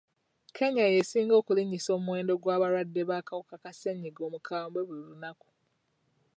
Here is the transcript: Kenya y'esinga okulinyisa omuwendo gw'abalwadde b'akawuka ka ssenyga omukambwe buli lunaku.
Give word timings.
Kenya 0.55 0.85
y'esinga 0.93 1.33
okulinyisa 1.39 1.89
omuwendo 1.97 2.33
gw'abalwadde 2.41 3.01
b'akawuka 3.09 3.55
ka 3.63 3.71
ssenyga 3.73 4.21
omukambwe 4.27 4.81
buli 4.87 5.01
lunaku. 5.09 5.49